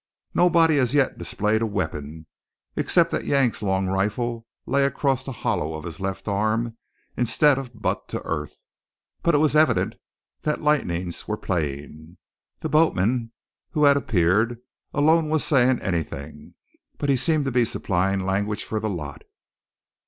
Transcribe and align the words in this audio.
Nobody 0.33 0.79
as 0.79 0.95
yet 0.95 1.19
displayed 1.19 1.61
a 1.61 1.67
weapon, 1.67 2.25
except 2.75 3.11
that 3.11 3.25
Yank's 3.25 3.61
long 3.61 3.85
rifle 3.87 4.47
lay 4.65 4.83
across 4.83 5.23
the 5.23 5.31
hollow 5.31 5.75
of 5.75 5.83
his 5.85 5.99
left 5.99 6.27
arm 6.27 6.75
instead 7.15 7.59
of 7.59 7.79
butt 7.79 8.07
to 8.09 8.19
earth; 8.23 8.63
but 9.21 9.35
it 9.35 9.37
was 9.37 9.55
evident 9.55 9.97
that 10.41 10.59
lightnings 10.59 11.27
were 11.27 11.37
playing. 11.37 12.17
The 12.61 12.69
boatman, 12.69 13.31
who 13.73 13.83
had 13.83 13.95
appeared, 13.95 14.57
alone 14.91 15.29
was 15.29 15.43
saying 15.43 15.79
anything, 15.83 16.55
but 16.97 17.09
he 17.11 17.15
seemed 17.15 17.45
to 17.45 17.51
be 17.51 17.63
supplying 17.63 18.21
language 18.21 18.63
for 18.63 18.79
the 18.79 18.89
lot. 18.89 19.21